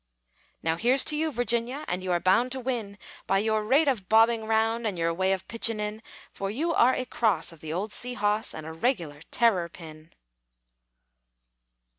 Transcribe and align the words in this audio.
Now, 0.63 0.77
here's 0.77 1.03
to 1.03 1.15
you, 1.15 1.31
Virginia, 1.31 1.85
And 1.87 2.03
you 2.03 2.11
are 2.11 2.19
bound 2.19 2.51
to 2.53 2.59
win! 2.59 2.97
By 3.27 3.37
your 3.37 3.63
rate 3.63 3.87
of 3.87 4.09
bobbing 4.09 4.47
round 4.47 4.87
And 4.87 4.97
your 4.97 5.13
way 5.13 5.31
of 5.31 5.47
pitchin' 5.47 5.79
in 5.79 6.01
For 6.31 6.49
you 6.49 6.73
are 6.73 6.95
a 6.95 7.05
cross 7.05 7.51
Of 7.51 7.59
the 7.59 7.71
old 7.71 7.91
sea 7.91 8.15
hoss 8.15 8.55
And 8.55 8.65
a 8.65 8.73
regular 8.73 9.21
terror 9.29 9.69
pin. 9.69 10.11